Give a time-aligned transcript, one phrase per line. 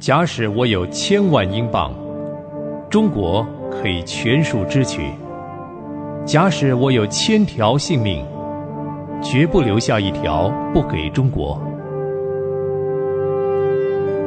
[0.00, 1.92] 假使我有千万英镑，
[2.88, 5.02] 中国可以全数支取；
[6.24, 8.24] 假使我有千条性命，
[9.22, 11.60] 绝不留下一条不给中国。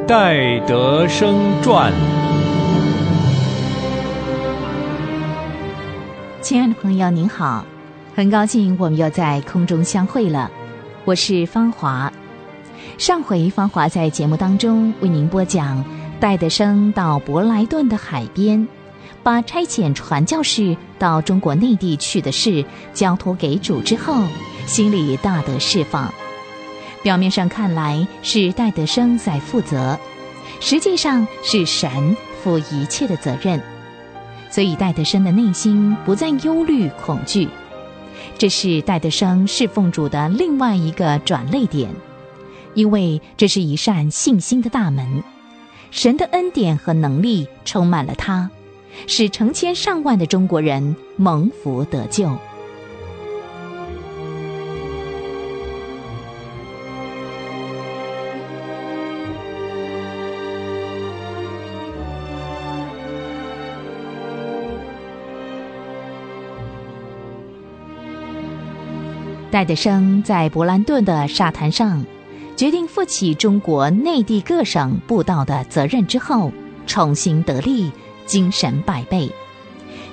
[0.07, 1.33] 戴德生
[1.63, 1.91] 传。
[6.39, 7.65] 亲爱的朋友，您好，
[8.15, 10.51] 很高兴我们又在空中相会了。
[11.03, 12.13] 我是芳华。
[12.97, 15.83] 上回芳华在节目当中为您播讲
[16.19, 18.68] 戴德生到伯莱顿的海边，
[19.23, 24.23] 把差遣传教士到中国内地去的事交托给主之后，
[24.65, 26.14] 心里大得释放。
[27.01, 30.00] 表面上看来是戴德生在负责，
[30.61, 33.61] 实际上是神负一切的责任。
[34.50, 37.50] 所以戴德生的内心不再忧虑恐惧，
[38.38, 41.89] 这是戴德生侍奉主的另外一个转泪点，
[42.75, 45.23] 因为这是一扇信心的大门，
[45.92, 48.50] 神的恩典和能力充满了他，
[49.08, 52.36] 使成千上万的中国人蒙福得救。
[69.52, 72.03] 戴德生在勃兰顿的沙滩上，
[72.64, 76.50] 决定负起中国内地各省布道的责任之后，
[76.88, 77.92] 重新得力，
[78.25, 79.30] 精神百倍。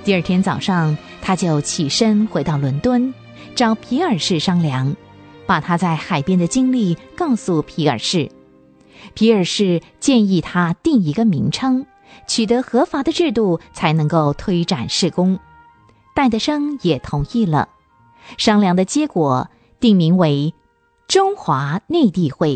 [0.03, 3.13] 第二天早上，他就起身回到伦敦，
[3.55, 4.93] 找皮尔士商量，
[5.45, 8.29] 把他在海边的经历告诉皮尔士。
[9.13, 11.85] 皮尔士建议他定一个名称，
[12.27, 15.39] 取得合法的制度，才能够推展施工。
[16.13, 17.69] 戴德生也同意了。
[18.37, 19.49] 商量的结果
[19.79, 20.53] 定名为
[21.11, 22.55] “中华内地会”。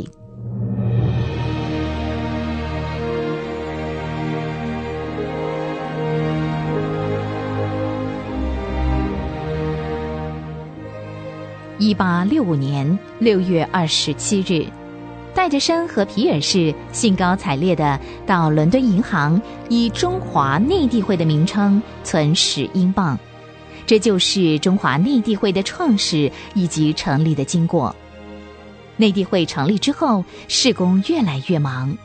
[11.77, 14.65] 一八六五年六月二十七日，
[15.33, 23.19] 戴德生和皮尔士兴高采烈的到伦敦银行，以“中华内地会”的名称存十英镑。
[23.85, 27.93] 这就是中华内地会的创始以及成立的经过。
[28.97, 31.97] 内地会成立之后，事工越来越忙，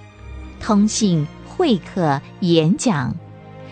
[0.60, 3.14] 通信、会客、演讲，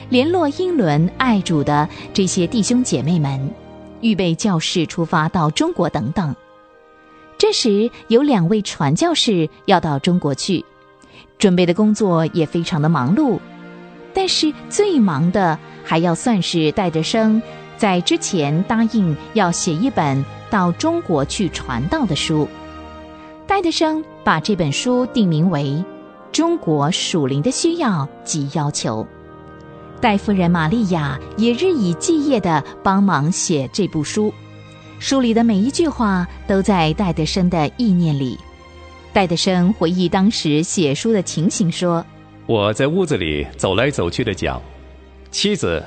[0.08, 3.50] 联络英伦、爱主的这些弟兄姐妹们，
[4.00, 6.34] 预备教士出发到中国等等。
[7.36, 10.64] 这时有两位传教士要到中国去，
[11.38, 13.38] 准备的工作也非常的忙碌，
[14.12, 17.40] 但是最忙的还要算是戴德生。
[17.76, 22.48] 在之前答应要写一本到中国去传道的书，
[23.48, 25.62] 戴德生把这本书定名为
[26.30, 29.02] 《中国属灵的需要及要求》。
[30.02, 34.30] 戴夫人玛利亚也日以继夜地帮忙写这部书，
[34.98, 38.38] 书里的每一句话都在戴德生的意念里。
[39.14, 42.04] 戴德生回忆当时写书的情形说
[42.44, 44.60] ：“我在屋子里走来走去的讲，
[45.30, 45.82] 妻子。”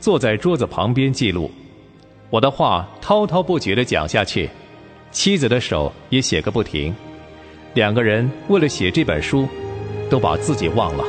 [0.00, 1.50] 坐在桌子旁边记录，
[2.30, 4.50] 我的话滔滔不绝地讲下去，
[5.16, 6.94] 妻子的手也写个不停。
[7.72, 9.48] 两个人为了写这本书，
[10.10, 11.02] 都把自己忘了。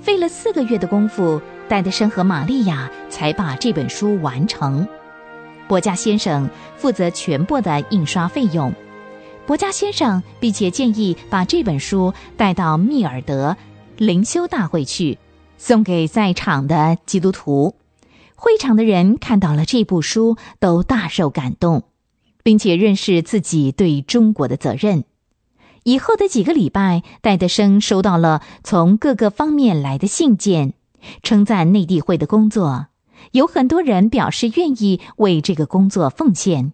[0.00, 4.86] 费了四个月的功夫，戴德生和玛利亚才把这本书完成。
[5.66, 8.72] 伯家先生负责全部的印刷费用。
[9.46, 13.56] 伯家先生并且建议把这本书带到密尔德
[13.96, 15.18] 灵修大会去，
[15.58, 17.74] 送给在场的基督徒。
[18.34, 21.84] 会场的人看到了这部书，都大受感动，
[22.42, 25.04] 并且认识自己对中国的责任。
[25.84, 30.74] 以后的几个礼拜，戴德生收到了从各个方面来的信件，
[31.22, 32.86] 称赞内地会的工作。
[33.32, 36.72] 有很多人表示愿意为这个工作奉献，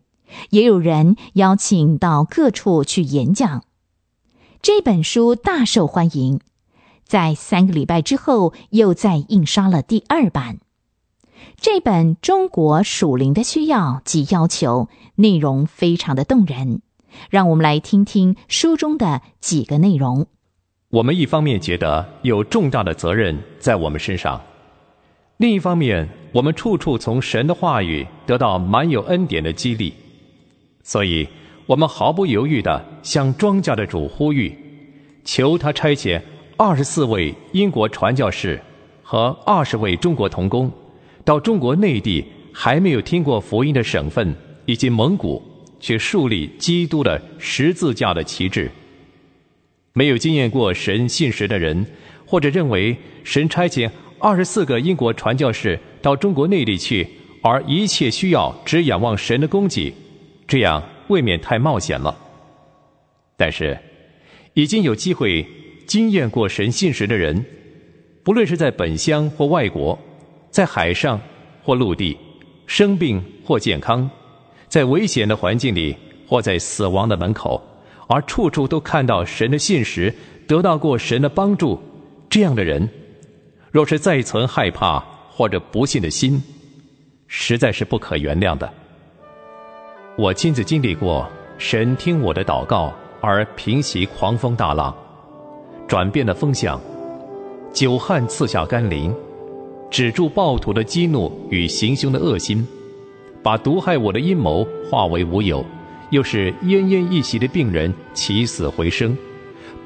[0.51, 3.65] 也有人邀请到各处去演讲。
[4.61, 6.41] 这本书大受欢迎，
[7.05, 10.59] 在三个礼拜之后又再印刷了第二版。
[11.61, 16.83] 这本《中国属灵的需要及要求》内容非常的动人，
[17.31, 20.27] 让我们来听听书中的几个内容。
[20.91, 24.41] 我们一方面觉得有重大的责任在我们身上。
[25.37, 29.95] 另一方面，我们处处从神的话语得到满有恩典的激励，
[30.89, 31.29] 所以
[31.67, 34.51] 我们毫不犹豫地向庄稼的主呼吁，
[35.23, 36.19] 求他差遣
[36.57, 38.59] 二十四位英国传教士
[39.03, 40.73] 和二十位中国童工，
[41.27, 42.25] 到中国内地
[42.55, 45.43] 还没有听过福音的省份以及蒙古，
[45.79, 48.71] 去树立基督的十字架的旗帜。
[49.93, 51.85] 没有经验过神信实的人，
[52.25, 57.07] 或者认为神差遣二十四个英国传教士到中国内地去，
[57.43, 59.93] 而一切需要只仰望神的供给，
[60.49, 62.19] 这样未免太冒险了。
[63.37, 63.79] 但是，
[64.55, 65.47] 已经有机会
[65.87, 67.45] 经验过神信实的人，
[68.25, 69.97] 不论是在本乡或外国，
[70.51, 71.21] 在海上
[71.63, 72.17] 或陆地，
[72.67, 74.11] 生病或健康，
[74.67, 75.95] 在危险的环境里
[76.27, 77.63] 或在死亡的门口。
[78.09, 80.13] 而处处都看到神的信实，
[80.47, 81.79] 得到过神的帮助，
[82.31, 82.89] 这样的人，
[83.71, 84.99] 若是再存害怕
[85.29, 86.43] 或者不信的心，
[87.27, 88.73] 实在是不可原谅的。
[90.19, 91.25] 我亲自经历过
[91.59, 94.93] 神听我的祷告而平息狂风大浪，
[95.87, 96.81] 转变了风向，
[97.73, 99.15] 久旱赐下甘霖，
[99.89, 102.67] 止住暴徒的激怒与行凶的恶心，
[103.45, 105.65] 把毒害我的阴谋化为乌有。
[106.11, 109.17] 又是奄奄一息的病人起死回生，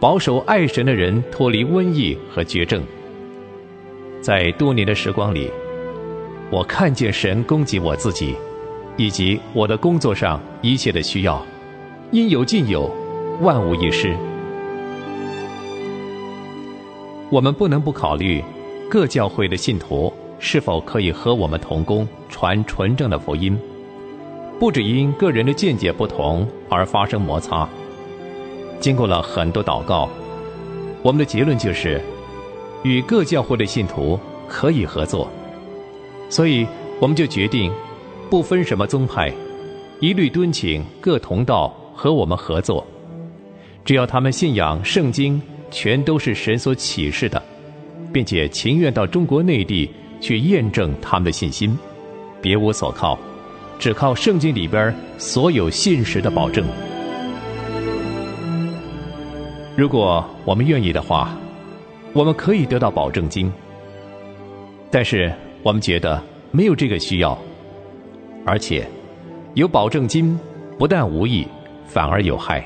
[0.01, 2.83] 保守爱神的人脱离瘟疫和绝症。
[4.23, 5.51] 在多年的时光里，
[6.51, 8.35] 我看见神供给我自己，
[8.97, 11.45] 以及我的工作上一切的需要，
[12.11, 12.91] 应有尽有，
[13.41, 14.15] 万无一失。
[17.31, 18.45] 我们不能不考虑
[18.91, 23.59] 各教会的信徒是否可以和我们同工传纯正的福音。
[24.61, 27.69] 不止因个人的见解不同而发生摩擦。
[28.79, 30.09] 经过了很多祷告，
[31.03, 32.01] 我们的结论就是，
[32.83, 35.29] 与各教会的信徒可以合作。
[36.29, 36.67] 所以，
[37.01, 37.73] 我们就决定，
[38.33, 39.31] 不分什么宗派，
[40.01, 42.83] 一律敦请各同道和我们合作。
[43.85, 45.39] 只要他们信仰圣经，
[45.71, 47.43] 全都是神所启示的，
[48.11, 51.79] 并且情愿到中国内地去验证他们的信心，
[52.41, 53.19] 别无所靠。
[53.79, 56.65] 只靠圣经里边所有信实的保证。
[59.77, 61.37] 如果我们愿意的话，
[62.15, 63.53] 我们可以得到保证金。
[64.91, 65.31] 但是
[65.63, 66.19] 我们觉得
[66.51, 67.39] 没有这个需要，
[68.45, 68.87] 而且
[69.55, 70.39] 有保证金
[70.79, 71.47] 不但无益，
[71.87, 72.65] 反而有害。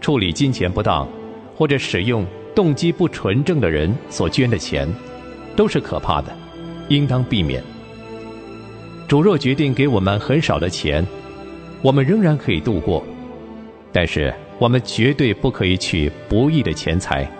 [0.00, 1.06] 处理金钱不当，
[1.54, 4.88] 或者使用动机不纯正的人所捐的钱，
[5.54, 6.34] 都是可怕的，
[6.88, 7.62] 应当避免。
[9.06, 11.06] 主若决定给我们很少的钱，
[11.82, 13.04] 我们仍然可以度过，
[13.92, 17.30] 但是我们绝对不可以取不义的钱财。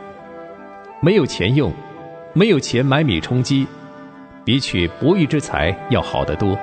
[1.00, 1.72] 没有钱用，
[2.34, 3.66] 没有钱买米充饥，
[4.44, 6.58] 比取不义之财要好得多。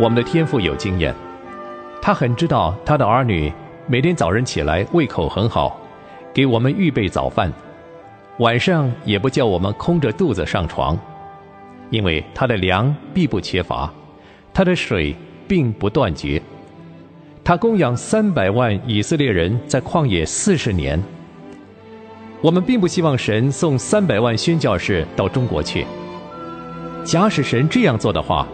[0.00, 1.14] 我们的天父有经验，
[2.00, 3.52] 他很知道他的儿女
[3.86, 5.78] 每天早晨起来胃口很好，
[6.32, 7.52] 给我们预备早饭，
[8.38, 10.98] 晚上也不叫我们空着肚子上床。
[11.90, 13.92] 因为他的粮必不缺乏，
[14.54, 15.14] 他的水
[15.46, 16.40] 并不断绝，
[17.44, 20.98] 他供养三百万以色列人在旷野四十年。
[22.40, 25.84] 我们并不希望神送三百万宣教士到中国去。
[27.04, 28.48] 假使神这样做的话，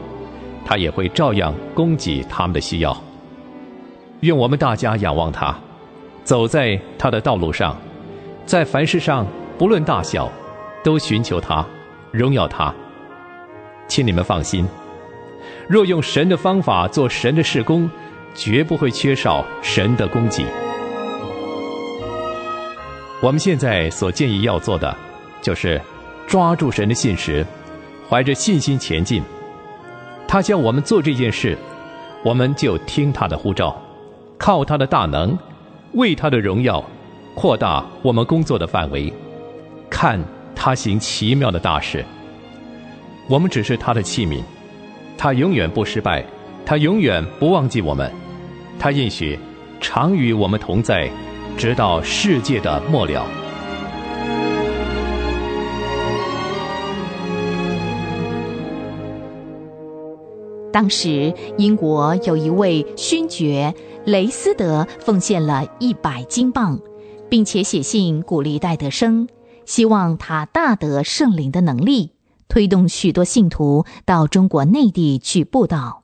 [0.67, 3.01] 他也会照样供给他们的需要。
[4.21, 5.57] 愿我们大家仰望他，
[6.25, 7.77] 走在他的道路上，
[8.45, 9.25] 在凡事上
[9.57, 10.31] 不论大小，
[10.83, 11.65] 都寻求他，
[12.11, 12.75] 荣耀他。
[13.87, 14.67] 请你们放心，
[15.69, 17.89] 若用神的方法做神的事工，
[18.35, 20.45] 绝不会缺少神的供给。
[23.23, 24.95] 我们现在所建议要做的，
[25.41, 25.81] 就是
[26.27, 27.47] 抓住神的信实，
[28.09, 29.23] 怀着信心前进。
[30.29, 31.57] 他叫我们做这件事，
[32.25, 33.77] 我们就听他的呼召，
[34.37, 35.37] 靠他的大能，
[35.93, 36.85] 为他的荣耀，
[37.35, 39.13] 扩大我们工作的范围，
[39.89, 40.21] 看
[40.55, 42.05] 他行奇妙的大事。
[43.29, 44.43] 我们只是他的器皿，
[45.17, 46.25] 他永远不失败，
[46.65, 48.11] 他永远不忘记我们，
[48.79, 49.39] 他应许
[49.81, 51.09] 常与我们同在，
[51.57, 53.25] 直到世界的末了。
[60.77, 66.79] 当时，英国有一位勋爵雷斯德奉献了一百金镑，
[67.31, 69.27] 并且写信鼓励戴德生，
[69.65, 72.13] 希望他大得圣灵的能力。
[72.47, 76.03] 推动许多信徒到中国内地去布道，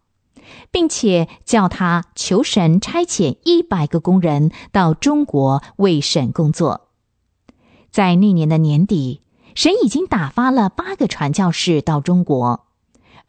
[0.70, 6.88] 并且叫他求神差遣一百个工人到中国为神工作。
[7.90, 9.20] 在那年的年底，
[9.54, 12.64] 神已经打发了八个传教士到中国，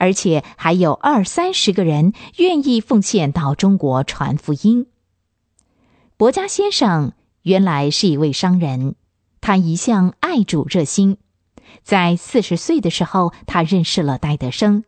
[0.03, 4.87] 而且还有二三十个人愿意奉献到中国传福音。
[6.17, 8.95] 伯家先生原来是一位商人。
[9.39, 11.19] 他一向爱主热心。
[11.83, 14.83] 在四十岁的时候，他认识了戴德生。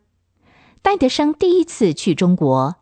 [0.82, 2.76] 戴德生第一次去中国，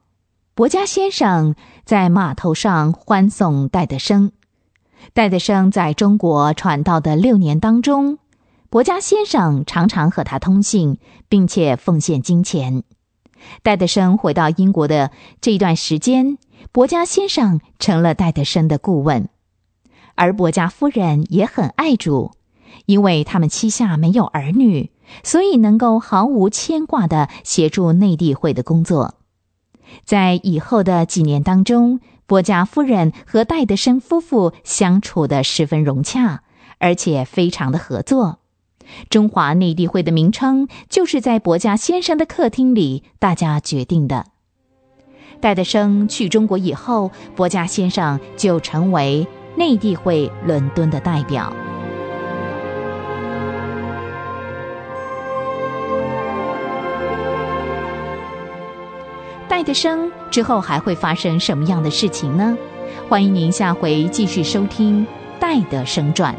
[0.54, 4.32] 伯家先生在码头上欢送戴德生。
[5.12, 8.18] 戴德生在中国传道的六年当中，
[8.74, 12.82] 伯家先生常常和他通信，并且奉献金钱。
[13.62, 16.38] 戴德生回到英国的这一段时间，
[16.72, 19.28] 伯家先生成了戴德生的顾问，
[20.16, 22.32] 而伯家夫人也很爱主，
[22.86, 24.90] 因为他们膝下没有儿女，
[25.22, 29.14] 所以能够毫无牵挂的协助内地会的工作。
[30.04, 32.00] 在以后的几年当中。
[32.26, 36.40] 伯家夫人和戴德生夫妇相处的十分融洽，
[36.78, 38.40] 而且非常的合作。
[39.08, 44.26] 中华内地会的名称就是在伯家先生的客厅里大家决定的。
[45.40, 49.26] 戴德生去中国以后，伯家先生就成为
[49.56, 51.52] 内地会伦敦的代表。
[59.46, 62.56] 戴德生之后还会发生什么样的事情呢？
[63.08, 65.04] 欢迎您下回继续收听
[65.38, 66.34] 《戴德生传》。